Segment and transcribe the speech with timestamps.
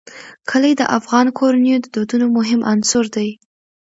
[0.49, 3.29] کلي د افغان کورنیو د دودونو مهم عنصر دی.